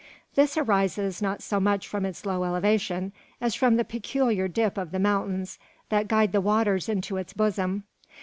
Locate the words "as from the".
3.39-3.83